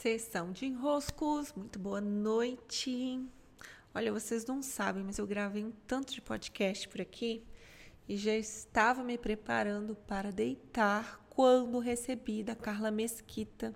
Sessão 0.00 0.50
de 0.50 0.64
enroscos, 0.64 1.52
muito 1.52 1.78
boa 1.78 2.00
noite. 2.00 3.22
Olha, 3.94 4.10
vocês 4.10 4.46
não 4.46 4.62
sabem, 4.62 5.04
mas 5.04 5.18
eu 5.18 5.26
gravei 5.26 5.62
um 5.62 5.72
tanto 5.86 6.14
de 6.14 6.22
podcast 6.22 6.88
por 6.88 7.02
aqui 7.02 7.44
e 8.08 8.16
já 8.16 8.34
estava 8.34 9.04
me 9.04 9.18
preparando 9.18 9.94
para 9.94 10.32
deitar 10.32 11.22
quando 11.28 11.78
recebi 11.78 12.42
da 12.42 12.56
Carla 12.56 12.90
Mesquita 12.90 13.74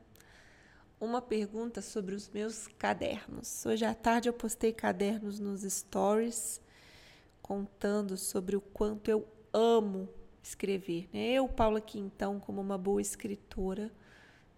uma 0.98 1.21
pergunta 1.21 1.82
sobre 1.82 2.14
os 2.14 2.27
meus 2.30 2.68
cadernos. 2.79 3.66
Hoje 3.66 3.84
à 3.84 3.93
tarde 3.93 4.27
eu 4.27 4.32
postei 4.32 4.72
cadernos 4.72 5.38
nos 5.38 5.61
stories 5.61 6.59
contando 7.43 8.16
sobre 8.16 8.56
o 8.56 8.62
quanto 8.62 9.11
eu 9.11 9.29
amo 9.52 10.09
escrever. 10.43 11.06
Né? 11.12 11.32
Eu, 11.32 11.46
Paula 11.46 11.82
Quintão, 11.82 12.41
como 12.41 12.62
uma 12.62 12.79
boa 12.79 13.02
escritora, 13.02 13.93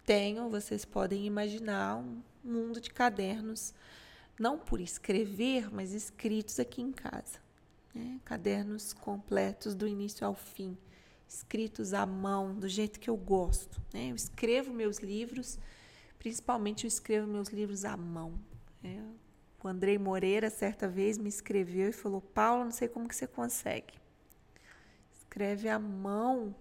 tenho, 0.07 0.49
vocês 0.49 0.85
podem 0.85 1.27
imaginar, 1.27 1.97
um 1.97 2.23
mundo 2.45 2.81
de 2.81 2.91
cadernos, 2.91 3.75
não 4.39 4.57
por 4.57 4.81
escrever, 4.81 5.69
mas 5.75 5.93
escritos 5.93 6.61
aqui 6.61 6.81
em 6.81 6.93
casa. 6.93 7.41
Né? 7.93 8.21
Cadernos 8.25 8.93
completos 8.93 9.75
do 9.75 9.87
início 9.87 10.25
ao 10.25 10.35
fim, 10.35 10.79
escritos 11.29 11.93
à 11.93 12.07
mão, 12.07 12.55
do 12.55 12.69
jeito 12.69 13.01
que 13.01 13.11
eu 13.11 13.17
gosto. 13.17 13.83
Né? 13.93 14.13
Eu 14.13 14.15
escrevo 14.15 14.73
meus 14.73 14.99
livros, 14.99 15.59
principalmente 16.19 16.85
eu 16.85 16.89
escrevo 16.89 17.27
meus 17.27 17.49
livros 17.49 17.85
à 17.85 17.97
mão. 17.97 18.39
Né? 18.81 19.05
O 19.63 19.67
Andrei 19.67 19.99
Moreira, 19.99 20.49
certa 20.51 20.87
vez, 20.87 21.19
me 21.19 21.29
escreveu 21.29 21.89
e 21.89 21.93
falou: 21.93 22.21
Paulo, 22.21 22.65
não 22.65 22.71
sei 22.71 22.87
como 22.87 23.09
que 23.09 23.17
você 23.17 23.27
consegue. 23.27 23.95
Escreve 25.19 25.69
à 25.69 25.79
mão, 25.79 26.55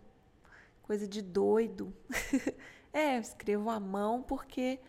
coisa 0.81 1.07
de 1.07 1.21
doido. 1.21 1.93
É, 2.95 3.19
escrevo 3.19 3.69
à 3.69 3.77
mão 3.77 4.21
porque 4.21 4.79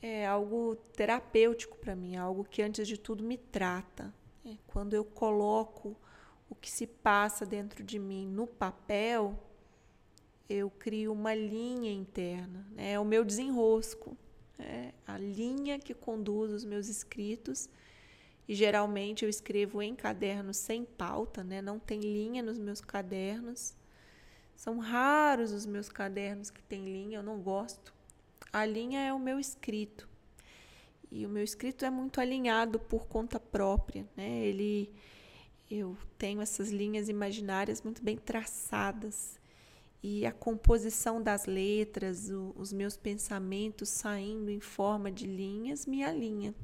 é 0.00 0.24
algo 0.24 0.76
terapêutico 0.94 1.76
para 1.76 1.96
mim, 1.96 2.14
algo 2.14 2.44
que 2.44 2.62
antes 2.62 2.86
de 2.86 2.96
tudo 2.96 3.24
me 3.24 3.36
trata. 3.36 4.14
É, 4.44 4.54
quando 4.68 4.94
eu 4.94 5.04
coloco 5.04 5.96
o 6.48 6.54
que 6.54 6.70
se 6.70 6.86
passa 6.86 7.44
dentro 7.44 7.82
de 7.82 7.98
mim 7.98 8.28
no 8.28 8.46
papel, 8.46 9.36
eu 10.48 10.70
crio 10.70 11.12
uma 11.12 11.34
linha 11.34 11.90
interna, 11.90 12.64
né? 12.70 12.92
é 12.92 13.00
o 13.00 13.04
meu 13.04 13.24
desenrosco, 13.24 14.16
é 14.56 14.92
a 15.04 15.18
linha 15.18 15.80
que 15.80 15.94
conduz 15.94 16.52
os 16.52 16.64
meus 16.64 16.86
escritos. 16.86 17.68
E 18.46 18.54
geralmente 18.54 19.24
eu 19.24 19.28
escrevo 19.28 19.82
em 19.82 19.96
cadernos 19.96 20.58
sem 20.58 20.84
pauta, 20.84 21.42
né? 21.42 21.60
não 21.60 21.80
tem 21.80 21.98
linha 21.98 22.40
nos 22.40 22.56
meus 22.56 22.80
cadernos. 22.80 23.74
São 24.56 24.78
raros 24.78 25.52
os 25.52 25.66
meus 25.66 25.88
cadernos 25.88 26.50
que 26.50 26.62
têm 26.62 26.84
linha, 26.84 27.18
eu 27.18 27.22
não 27.22 27.38
gosto. 27.40 27.94
A 28.52 28.64
linha 28.64 29.00
é 29.00 29.12
o 29.12 29.18
meu 29.18 29.38
escrito. 29.38 30.08
E 31.12 31.24
o 31.24 31.28
meu 31.28 31.44
escrito 31.44 31.84
é 31.84 31.90
muito 31.90 32.20
alinhado 32.20 32.80
por 32.80 33.06
conta 33.06 33.38
própria, 33.38 34.08
né? 34.16 34.44
Ele 34.44 34.90
eu 35.70 35.96
tenho 36.16 36.40
essas 36.40 36.70
linhas 36.70 37.08
imaginárias 37.08 37.82
muito 37.82 38.02
bem 38.02 38.16
traçadas. 38.16 39.38
E 40.02 40.24
a 40.24 40.32
composição 40.32 41.20
das 41.20 41.46
letras, 41.46 42.30
o, 42.30 42.54
os 42.56 42.72
meus 42.72 42.96
pensamentos 42.96 43.88
saindo 43.88 44.50
em 44.50 44.60
forma 44.60 45.10
de 45.10 45.26
linhas 45.26 45.84
me 45.84 46.04
alinha. 46.04 46.54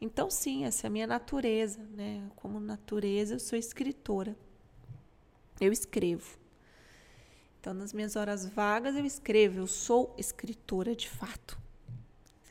Então, 0.00 0.30
sim, 0.30 0.64
essa 0.64 0.86
é 0.86 0.88
a 0.88 0.90
minha 0.90 1.06
natureza, 1.06 1.80
né? 1.94 2.30
Como 2.36 2.58
natureza, 2.58 3.34
eu 3.34 3.40
sou 3.40 3.58
escritora. 3.58 4.36
Eu 5.60 5.72
escrevo. 5.72 6.38
Então, 7.60 7.74
nas 7.74 7.92
minhas 7.92 8.16
horas 8.16 8.46
vagas, 8.46 8.96
eu 8.96 9.04
escrevo, 9.04 9.60
eu 9.60 9.66
sou 9.66 10.14
escritora 10.16 10.94
de 10.94 11.08
fato. 11.08 11.58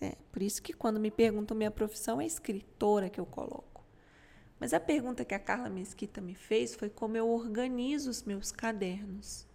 É, 0.01 0.15
por 0.31 0.41
isso 0.41 0.61
que 0.61 0.73
quando 0.73 0.99
me 0.99 1.09
perguntam 1.09 1.55
minha 1.55 1.71
profissão, 1.71 2.19
é 2.21 2.25
escritora 2.25 3.09
que 3.09 3.19
eu 3.19 3.25
coloco. 3.25 3.83
Mas 4.59 4.73
a 4.73 4.79
pergunta 4.79 5.23
que 5.23 5.33
a 5.33 5.39
Carla 5.39 5.69
Mesquita 5.69 6.19
me 6.19 6.35
fez 6.35 6.75
foi 6.75 6.89
como 6.89 7.15
eu 7.15 7.29
organizo 7.29 8.09
os 8.09 8.23
meus 8.23 8.51
cadernos. 8.51 9.47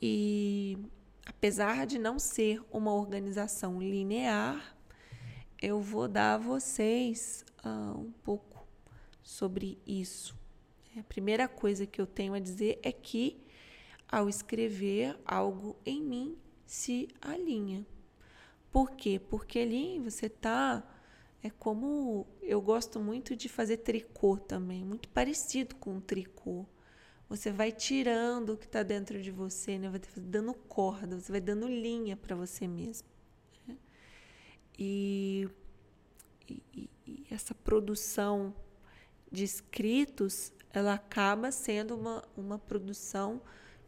E 0.00 0.78
apesar 1.24 1.86
de 1.86 1.98
não 1.98 2.18
ser 2.18 2.62
uma 2.70 2.92
organização 2.92 3.80
linear, 3.80 4.76
eu 5.60 5.80
vou 5.80 6.06
dar 6.06 6.34
a 6.34 6.38
vocês 6.38 7.44
uh, 7.64 7.98
um 7.98 8.12
pouco 8.22 8.66
sobre 9.22 9.78
isso. 9.86 10.36
A 10.98 11.02
primeira 11.02 11.48
coisa 11.48 11.86
que 11.86 12.00
eu 12.00 12.06
tenho 12.06 12.34
a 12.34 12.38
dizer 12.38 12.78
é 12.82 12.92
que 12.92 13.45
ao 14.08 14.28
escrever, 14.28 15.18
algo 15.24 15.76
em 15.84 16.02
mim 16.02 16.38
se 16.64 17.08
alinha. 17.20 17.86
Por 18.70 18.90
quê? 18.92 19.18
Porque 19.18 19.60
ali 19.60 19.98
você 19.98 20.28
tá 20.28 20.82
é 21.42 21.50
como 21.50 22.26
eu 22.42 22.60
gosto 22.60 22.98
muito 22.98 23.36
de 23.36 23.48
fazer 23.48 23.78
tricô 23.78 24.36
também, 24.36 24.84
muito 24.84 25.08
parecido 25.08 25.76
com 25.76 25.94
um 25.94 26.00
tricô. 26.00 26.66
Você 27.28 27.52
vai 27.52 27.70
tirando 27.72 28.50
o 28.50 28.56
que 28.56 28.66
está 28.66 28.82
dentro 28.82 29.20
de 29.20 29.30
você, 29.30 29.78
né? 29.78 29.88
vai 29.88 30.00
dando 30.16 30.54
corda, 30.54 31.18
você 31.18 31.30
vai 31.30 31.40
dando 31.40 31.68
linha 31.68 32.16
para 32.16 32.34
você 32.34 32.66
mesmo. 32.66 33.08
Né? 33.66 33.76
E, 34.78 35.48
e, 36.48 36.90
e 37.06 37.26
essa 37.30 37.54
produção 37.54 38.54
de 39.30 39.44
escritos, 39.44 40.52
ela 40.72 40.94
acaba 40.94 41.50
sendo 41.50 41.96
uma, 41.96 42.24
uma 42.36 42.58
produção 42.58 43.40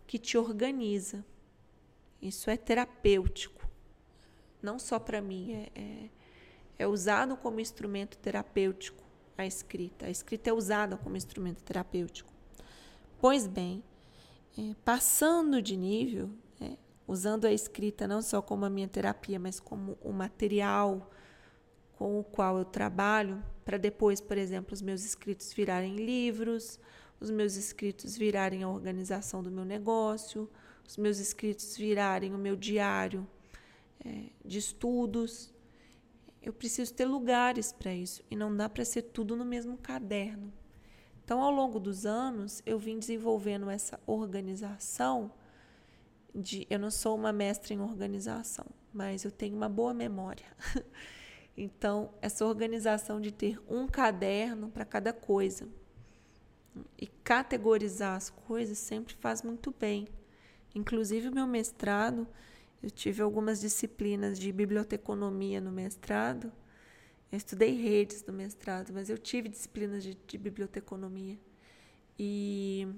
que 0.09 0.19
te 0.19 0.39
organiza. 0.39 1.25
Isso 2.21 2.51
é 2.51 2.57
terapêutico. 2.57 3.69
Não 4.61 4.79
só 4.79 4.99
para 4.99 5.21
mim, 5.21 5.53
é, 5.53 5.69
é, 5.75 6.11
é 6.79 6.87
usado 6.87 7.37
como 7.37 7.61
instrumento 7.61 8.17
terapêutico 8.17 9.05
a 9.37 9.47
escrita. 9.47 10.07
A 10.07 10.11
escrita 10.11 10.51
é 10.51 10.53
usada 10.53 10.97
como 10.97 11.17
instrumento 11.17 11.63
terapêutico. 11.63 12.33
Pois 13.21 13.47
bem, 13.47 13.85
é, 14.59 14.75
passando 14.83 15.61
de 15.61 15.77
nível, 15.77 16.31
é, 16.61 16.77
usando 17.07 17.45
a 17.45 17.53
escrita 17.53 18.09
não 18.09 18.23
só 18.23 18.41
como 18.41 18.65
a 18.65 18.71
minha 18.71 18.89
terapia, 18.89 19.39
mas 19.39 19.61
como 19.61 19.99
o 20.01 20.11
material 20.11 21.11
com 21.97 22.19
o 22.19 22.25
qual 22.25 22.59
eu 22.59 22.65
trabalho, 22.65 23.43
para 23.65 23.77
depois, 23.77 24.21
por 24.21 24.39
exemplo, 24.39 24.73
os 24.73 24.81
meus 24.81 25.05
escritos 25.05 25.53
virarem 25.53 25.97
livros, 25.97 26.79
os 27.21 27.31
meus 27.31 27.57
escritos 27.57 28.17
virarem 28.17 28.63
a 28.63 28.69
organização 28.69 29.43
do 29.43 29.51
meu 29.51 29.65
negócio, 29.65 30.49
os 30.87 30.97
meus 30.97 31.19
escritos 31.19 31.77
virarem 31.77 32.35
o 32.35 32.39
meu 32.39 32.57
diário 32.57 33.27
é, 34.05 34.27
de 34.45 34.59
estudos. 34.59 35.53
Eu 36.41 36.53
preciso 36.53 36.95
ter 36.95 37.05
lugares 37.05 37.73
para 37.73 37.93
isso 37.93 38.23
e 38.31 38.37
não 38.37 38.57
dá 38.57 38.69
para 38.69 38.85
ser 38.85 39.03
tudo 39.03 39.37
no 39.37 39.45
mesmo 39.45 39.77
caderno. 39.77 40.53
Então, 41.25 41.43
ao 41.43 41.51
longo 41.51 41.79
dos 41.79 42.07
anos, 42.07 42.63
eu 42.65 42.79
vim 42.79 42.99
desenvolvendo 42.99 43.69
essa 43.69 44.01
organização. 44.07 45.31
De, 46.35 46.67
eu 46.71 46.79
não 46.79 46.91
sou 46.91 47.17
uma 47.17 47.33
mestra 47.33 47.75
em 47.75 47.81
organização, 47.81 48.65
mas 48.95 49.25
eu 49.25 49.31
tenho 49.31 49.57
uma 49.57 49.69
boa 49.69 49.93
memória. 49.93 50.47
então, 51.55 52.15
essa 52.23 52.47
organização 52.47 53.21
de 53.21 53.31
ter 53.31 53.61
um 53.69 53.87
caderno 53.87 54.71
para 54.71 54.87
cada 54.87 55.13
coisa 55.13 55.69
e 56.99 57.07
categorizar 57.07 58.17
as 58.17 58.31
coisas 58.31 58.79
sempre 58.79 59.15
faz 59.15 59.43
muito 59.43 59.75
bem. 59.79 60.09
Inclusive, 60.75 61.29
o 61.29 61.35
meu 61.35 61.47
mestrado, 61.47 62.27
eu 62.83 62.91
tive 62.91 63.23
algumas 63.23 63.61
disciplinas 63.61 64.39
de 64.39 64.53
biblioteconomia 64.53 65.61
no 65.61 65.73
mestrado. 65.73 66.53
Eu 67.31 67.39
estudei 67.39 67.75
redes 67.75 68.25
no 68.25 68.33
mestrado, 68.33 68.93
mas 68.93 69.11
eu 69.11 69.19
tive 69.19 69.49
disciplinas 69.49 70.03
de, 70.03 70.17
de 70.27 70.39
biblioteconomia. 70.39 71.39
E 72.19 72.89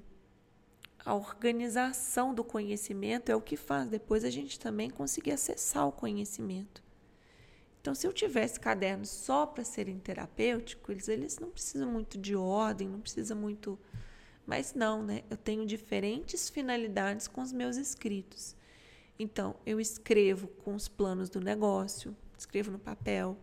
a 1.04 1.14
organização 1.14 2.34
do 2.34 2.44
conhecimento 2.44 3.30
é 3.30 3.36
o 3.36 3.40
que 3.40 3.56
faz 3.56 3.88
depois 3.88 4.24
a 4.24 4.30
gente 4.30 4.58
também 4.58 4.90
conseguir 4.90 5.32
acessar 5.32 5.86
o 5.86 5.92
conhecimento. 5.92 6.82
Então, 7.80 7.94
se 7.94 8.06
eu 8.06 8.12
tivesse 8.12 8.60
cadernos 8.60 9.08
só 9.08 9.46
para 9.46 9.64
serem 9.64 9.98
terapêuticos, 9.98 10.90
eles, 10.90 11.08
eles 11.08 11.38
não 11.38 11.50
precisam 11.50 11.90
muito 11.90 12.18
de 12.18 12.36
ordem, 12.36 12.88
não 12.88 13.00
precisa 13.00 13.34
muito. 13.34 13.78
Mas 14.46 14.74
não, 14.74 15.02
né? 15.02 15.22
Eu 15.30 15.36
tenho 15.36 15.64
diferentes 15.64 16.50
finalidades 16.50 17.26
com 17.26 17.40
os 17.40 17.52
meus 17.52 17.76
escritos. 17.76 18.54
Então, 19.18 19.56
eu 19.64 19.80
escrevo 19.80 20.48
com 20.48 20.74
os 20.74 20.88
planos 20.88 21.30
do 21.30 21.40
negócio, 21.40 22.14
escrevo 22.36 22.70
no 22.70 22.78
papel. 22.78 23.36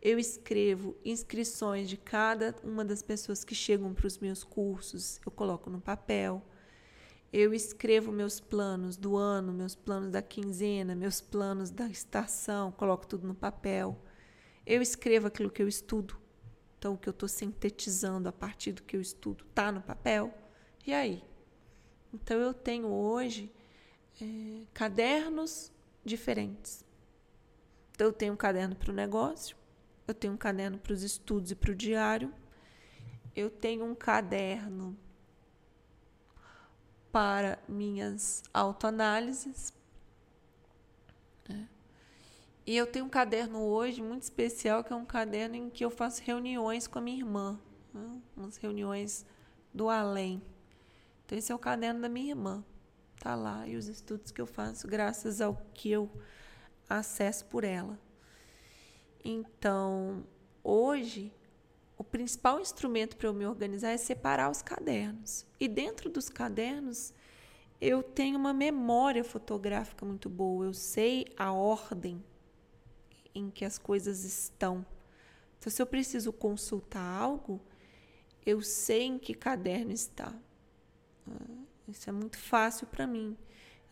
Eu 0.00 0.18
escrevo 0.18 0.96
inscrições 1.04 1.88
de 1.88 1.96
cada 1.96 2.54
uma 2.62 2.84
das 2.84 3.02
pessoas 3.02 3.44
que 3.44 3.54
chegam 3.54 3.92
para 3.92 4.06
os 4.06 4.18
meus 4.18 4.44
cursos, 4.44 5.20
eu 5.26 5.32
coloco 5.32 5.68
no 5.68 5.80
papel. 5.80 6.42
Eu 7.32 7.52
escrevo 7.52 8.10
meus 8.10 8.40
planos 8.40 8.96
do 8.96 9.16
ano, 9.16 9.52
meus 9.52 9.74
planos 9.74 10.10
da 10.10 10.22
quinzena, 10.22 10.94
meus 10.94 11.20
planos 11.20 11.70
da 11.70 11.86
estação, 11.86 12.72
coloco 12.72 13.06
tudo 13.06 13.26
no 13.26 13.34
papel. 13.34 14.00
Eu 14.64 14.80
escrevo 14.80 15.26
aquilo 15.26 15.50
que 15.50 15.62
eu 15.62 15.68
estudo. 15.68 16.16
Então, 16.78 16.94
o 16.94 16.98
que 16.98 17.08
eu 17.08 17.12
estou 17.12 17.28
sintetizando 17.28 18.28
a 18.28 18.32
partir 18.32 18.72
do 18.72 18.82
que 18.82 18.96
eu 18.96 19.00
estudo 19.00 19.44
está 19.44 19.70
no 19.70 19.82
papel. 19.82 20.32
E 20.86 20.94
aí? 20.94 21.22
Então, 22.14 22.38
eu 22.38 22.54
tenho 22.54 22.86
hoje 22.86 23.52
é, 24.22 24.62
cadernos 24.72 25.70
diferentes. 26.02 26.82
Então, 27.90 28.06
eu 28.06 28.12
tenho 28.12 28.32
um 28.32 28.36
caderno 28.36 28.74
para 28.74 28.90
o 28.90 28.94
negócio, 28.94 29.54
eu 30.06 30.14
tenho 30.14 30.32
um 30.32 30.36
caderno 30.38 30.78
para 30.78 30.92
os 30.94 31.02
estudos 31.02 31.50
e 31.50 31.54
para 31.54 31.72
o 31.72 31.74
diário, 31.74 32.32
eu 33.36 33.50
tenho 33.50 33.84
um 33.84 33.94
caderno 33.94 34.96
para 37.12 37.58
minhas 37.68 38.42
autoanálises. 38.52 39.72
Né? 41.48 41.68
E 42.66 42.76
eu 42.76 42.86
tenho 42.86 43.04
um 43.04 43.08
caderno 43.08 43.62
hoje 43.62 44.02
muito 44.02 44.22
especial, 44.22 44.84
que 44.84 44.92
é 44.92 44.96
um 44.96 45.04
caderno 45.04 45.56
em 45.56 45.70
que 45.70 45.84
eu 45.84 45.90
faço 45.90 46.22
reuniões 46.22 46.86
com 46.86 46.98
a 46.98 47.02
minha 47.02 47.18
irmã, 47.18 47.58
né? 47.92 48.20
umas 48.36 48.56
reuniões 48.56 49.24
do 49.72 49.88
além. 49.88 50.42
Então, 51.24 51.36
esse 51.36 51.52
é 51.52 51.54
o 51.54 51.58
caderno 51.58 52.00
da 52.00 52.08
minha 52.08 52.30
irmã. 52.30 52.64
Tá 53.20 53.34
lá. 53.34 53.66
E 53.66 53.76
os 53.76 53.86
estudos 53.86 54.30
que 54.30 54.40
eu 54.40 54.46
faço, 54.46 54.86
graças 54.86 55.40
ao 55.40 55.56
que 55.74 55.90
eu 55.90 56.10
acesso 56.88 57.44
por 57.46 57.64
ela. 57.64 57.98
Então, 59.24 60.24
hoje, 60.62 61.32
o 61.98 62.04
principal 62.04 62.60
instrumento 62.60 63.16
para 63.16 63.26
eu 63.26 63.34
me 63.34 63.44
organizar 63.44 63.90
é 63.90 63.96
separar 63.96 64.48
os 64.50 64.62
cadernos. 64.62 65.44
E 65.58 65.66
dentro 65.66 66.08
dos 66.08 66.28
cadernos, 66.28 67.12
eu 67.80 68.04
tenho 68.04 68.38
uma 68.38 68.54
memória 68.54 69.24
fotográfica 69.24 70.06
muito 70.06 70.30
boa. 70.30 70.66
Eu 70.66 70.72
sei 70.72 71.26
a 71.36 71.52
ordem 71.52 72.22
em 73.34 73.50
que 73.50 73.64
as 73.64 73.78
coisas 73.78 74.22
estão. 74.22 74.86
Então, 75.58 75.72
se 75.72 75.82
eu 75.82 75.86
preciso 75.86 76.32
consultar 76.32 77.02
algo, 77.02 77.60
eu 78.46 78.62
sei 78.62 79.02
em 79.02 79.18
que 79.18 79.34
caderno 79.34 79.90
está. 79.90 80.32
Ah, 81.26 81.64
isso 81.88 82.08
é 82.08 82.12
muito 82.12 82.38
fácil 82.38 82.86
para 82.86 83.08
mim. 83.08 83.36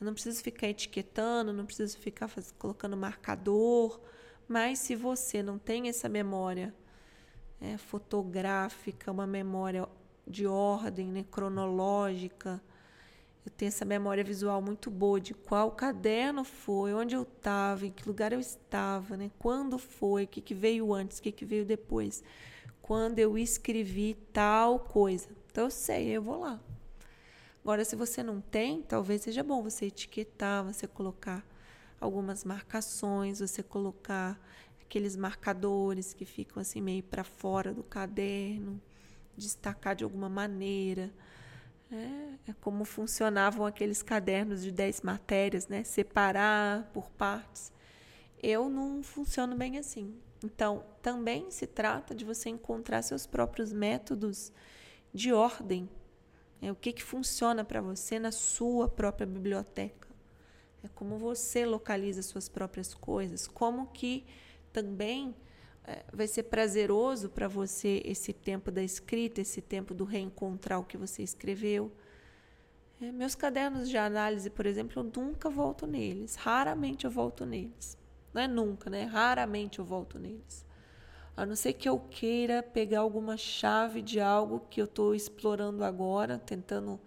Eu 0.00 0.04
não 0.04 0.12
preciso 0.12 0.42
ficar 0.44 0.68
etiquetando, 0.68 1.52
não 1.52 1.66
preciso 1.66 1.98
ficar 1.98 2.28
faz, 2.28 2.52
colocando 2.52 2.96
marcador. 2.96 4.00
Mas 4.46 4.78
se 4.78 4.94
você 4.94 5.42
não 5.42 5.58
tem 5.58 5.88
essa 5.88 6.08
memória 6.08 6.72
é, 7.60 7.76
fotográfica, 7.76 9.10
uma 9.10 9.26
memória 9.26 9.88
de 10.26 10.46
ordem, 10.46 11.08
né, 11.08 11.24
cronológica, 11.30 12.60
eu 13.46 13.52
tenho 13.56 13.68
essa 13.68 13.84
memória 13.84 14.24
visual 14.24 14.60
muito 14.60 14.90
boa 14.90 15.20
de 15.20 15.32
qual 15.32 15.70
caderno 15.70 16.42
foi, 16.42 16.92
onde 16.92 17.14
eu 17.14 17.22
estava, 17.22 17.86
em 17.86 17.92
que 17.92 18.06
lugar 18.06 18.32
eu 18.32 18.40
estava, 18.40 19.16
né, 19.16 19.30
quando 19.38 19.78
foi, 19.78 20.24
o 20.24 20.26
que, 20.26 20.40
que 20.40 20.52
veio 20.52 20.92
antes, 20.92 21.18
o 21.18 21.22
que, 21.22 21.30
que 21.30 21.44
veio 21.44 21.64
depois, 21.64 22.24
quando 22.82 23.20
eu 23.20 23.38
escrevi 23.38 24.14
tal 24.32 24.80
coisa. 24.80 25.28
Então 25.50 25.64
eu 25.64 25.70
sei, 25.70 26.08
eu 26.08 26.22
vou 26.22 26.40
lá. 26.40 26.60
Agora, 27.62 27.84
se 27.84 27.94
você 27.94 28.20
não 28.20 28.40
tem, 28.40 28.82
talvez 28.82 29.22
seja 29.22 29.44
bom 29.44 29.62
você 29.62 29.86
etiquetar, 29.86 30.64
você 30.64 30.86
colocar 30.88 31.46
algumas 32.00 32.44
marcações, 32.44 33.38
você 33.38 33.62
colocar 33.62 34.40
aqueles 34.86 35.16
marcadores 35.16 36.14
que 36.14 36.24
ficam 36.24 36.60
assim 36.60 36.80
meio 36.80 37.02
para 37.02 37.24
fora 37.24 37.74
do 37.74 37.82
caderno, 37.82 38.80
destacar 39.36 39.94
de 39.94 40.04
alguma 40.04 40.28
maneira. 40.28 41.12
É, 41.90 42.50
é, 42.50 42.54
como 42.60 42.84
funcionavam 42.84 43.64
aqueles 43.64 44.02
cadernos 44.02 44.62
de 44.62 44.72
10 44.72 45.02
matérias, 45.02 45.68
né? 45.68 45.84
Separar 45.84 46.90
por 46.92 47.10
partes. 47.10 47.72
Eu 48.42 48.68
não 48.68 49.02
funciono 49.02 49.56
bem 49.56 49.78
assim. 49.78 50.14
Então, 50.44 50.84
também 51.00 51.50
se 51.50 51.66
trata 51.66 52.14
de 52.14 52.24
você 52.24 52.48
encontrar 52.48 53.02
seus 53.02 53.26
próprios 53.26 53.72
métodos 53.72 54.52
de 55.14 55.32
ordem 55.32 55.88
é, 56.60 56.72
o 56.72 56.74
que, 56.74 56.92
que 56.92 57.02
funciona 57.02 57.64
para 57.64 57.80
você 57.80 58.18
na 58.18 58.32
sua 58.32 58.88
própria 58.88 59.26
biblioteca. 59.26 60.08
É 60.82 60.88
como 60.88 61.18
você 61.18 61.66
localiza 61.66 62.22
suas 62.22 62.48
próprias 62.48 62.94
coisas, 62.94 63.46
como 63.46 63.88
que 63.88 64.24
também 64.76 65.34
é, 65.84 66.04
vai 66.12 66.26
ser 66.26 66.42
prazeroso 66.42 67.30
para 67.30 67.48
você 67.48 68.02
esse 68.04 68.30
tempo 68.30 68.70
da 68.70 68.82
escrita, 68.82 69.40
esse 69.40 69.62
tempo 69.62 69.94
do 69.94 70.04
reencontrar 70.04 70.78
o 70.78 70.84
que 70.84 70.98
você 70.98 71.22
escreveu. 71.22 71.90
É, 73.00 73.10
meus 73.10 73.34
cadernos 73.34 73.88
de 73.88 73.96
análise, 73.96 74.50
por 74.50 74.66
exemplo, 74.66 75.00
eu 75.00 75.22
nunca 75.22 75.48
volto 75.48 75.86
neles. 75.86 76.34
Raramente 76.34 77.06
eu 77.06 77.10
volto 77.10 77.46
neles. 77.46 77.96
Não 78.34 78.42
é 78.42 78.46
nunca, 78.46 78.90
né? 78.90 79.04
Raramente 79.04 79.78
eu 79.78 79.84
volto 79.84 80.18
neles. 80.18 80.66
A 81.34 81.46
não 81.46 81.56
ser 81.56 81.72
que 81.72 81.88
eu 81.88 81.98
queira 81.98 82.62
pegar 82.62 83.00
alguma 83.00 83.38
chave 83.38 84.02
de 84.02 84.20
algo 84.20 84.60
que 84.68 84.80
eu 84.80 84.84
estou 84.84 85.14
explorando 85.14 85.84
agora, 85.84 86.38
tentando 86.38 87.00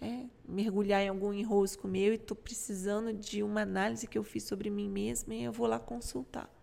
é, 0.00 0.26
mergulhar 0.48 1.02
em 1.02 1.08
algum 1.08 1.32
enrosco 1.32 1.88
meu 1.88 2.12
e 2.12 2.16
estou 2.16 2.36
precisando 2.36 3.12
de 3.12 3.42
uma 3.42 3.62
análise 3.62 4.06
que 4.06 4.16
eu 4.16 4.22
fiz 4.22 4.44
sobre 4.44 4.70
mim 4.70 4.88
mesma 4.88 5.34
e 5.34 5.42
eu 5.42 5.52
vou 5.52 5.66
lá 5.66 5.78
consultar. 5.80 6.59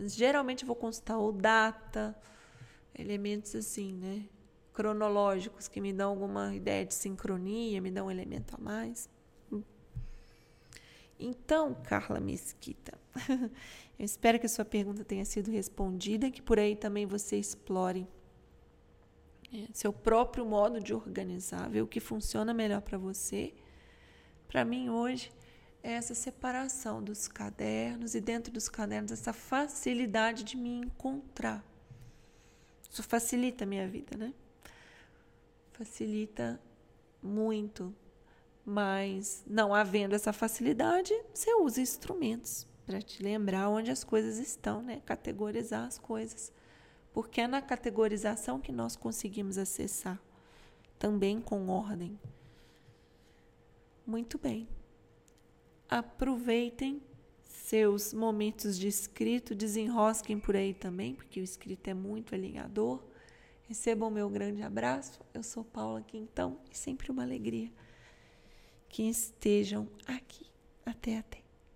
Geralmente 0.00 0.64
vou 0.64 0.74
consultar 0.74 1.18
ou 1.18 1.32
data, 1.32 2.16
elementos 2.98 3.54
assim, 3.54 3.92
né? 3.92 4.24
Cronológicos 4.72 5.68
que 5.68 5.80
me 5.80 5.92
dão 5.92 6.10
alguma 6.10 6.54
ideia 6.54 6.84
de 6.84 6.94
sincronia, 6.94 7.80
me 7.80 7.90
dão 7.90 8.06
um 8.06 8.10
elemento 8.10 8.54
a 8.54 8.58
mais. 8.58 9.08
Então, 11.24 11.74
Carla 11.84 12.18
Mesquita, 12.18 12.98
eu 13.96 14.04
espero 14.04 14.40
que 14.40 14.46
a 14.46 14.48
sua 14.48 14.64
pergunta 14.64 15.04
tenha 15.04 15.24
sido 15.24 15.52
respondida, 15.52 16.30
que 16.30 16.42
por 16.42 16.58
aí 16.58 16.74
também 16.74 17.06
você 17.06 17.36
explore 17.36 18.08
é, 19.54 19.68
seu 19.72 19.92
próprio 19.92 20.44
modo 20.44 20.80
de 20.80 20.92
organizar, 20.92 21.68
ver 21.68 21.82
o 21.82 21.86
que 21.86 22.00
funciona 22.00 22.52
melhor 22.52 22.80
para 22.80 22.98
você. 22.98 23.54
Para 24.48 24.64
mim, 24.64 24.88
hoje, 24.88 25.30
essa 25.82 26.14
separação 26.14 27.02
dos 27.02 27.26
cadernos 27.26 28.14
e 28.14 28.20
dentro 28.20 28.52
dos 28.52 28.68
cadernos, 28.68 29.12
essa 29.12 29.32
facilidade 29.32 30.44
de 30.44 30.56
me 30.56 30.70
encontrar. 30.70 31.64
Isso 32.88 33.02
facilita 33.02 33.64
a 33.64 33.66
minha 33.66 33.88
vida, 33.88 34.16
né? 34.16 34.32
Facilita 35.72 36.60
muito 37.22 37.94
mas 38.64 39.42
não 39.46 39.74
havendo 39.74 40.14
essa 40.14 40.32
facilidade, 40.32 41.12
você 41.34 41.52
usa 41.54 41.80
instrumentos 41.80 42.66
para 42.86 43.00
te 43.00 43.22
lembrar 43.22 43.68
onde 43.68 43.90
as 43.90 44.04
coisas 44.04 44.38
estão, 44.38 44.82
né? 44.82 45.02
Categorizar 45.04 45.86
as 45.86 45.98
coisas. 45.98 46.52
Porque 47.12 47.40
é 47.40 47.46
na 47.46 47.60
categorização 47.60 48.60
que 48.60 48.72
nós 48.72 48.96
conseguimos 48.96 49.58
acessar, 49.58 50.20
também 50.98 51.40
com 51.40 51.68
ordem. 51.68 52.18
Muito 54.06 54.38
bem. 54.38 54.68
Aproveitem 55.92 57.02
seus 57.42 58.14
momentos 58.14 58.78
de 58.78 58.88
escrito, 58.88 59.54
desenrosquem 59.54 60.40
por 60.40 60.56
aí 60.56 60.72
também, 60.72 61.14
porque 61.14 61.38
o 61.38 61.44
escrito 61.44 61.86
é 61.86 61.92
muito 61.92 62.34
alinhador. 62.34 63.04
Recebam 63.68 64.10
meu 64.10 64.30
grande 64.30 64.62
abraço. 64.62 65.20
Eu 65.34 65.42
sou 65.42 65.62
Paula 65.62 66.00
Quintão 66.00 66.58
e 66.70 66.78
sempre 66.78 67.10
uma 67.10 67.22
alegria 67.22 67.70
que 68.88 69.02
estejam 69.02 69.86
aqui. 70.06 70.46
Até 70.86 71.18
até. 71.18 71.41